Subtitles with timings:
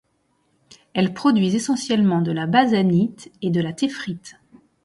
[0.95, 4.33] Elles produisent essentiellement de la basanite et de la téphrite.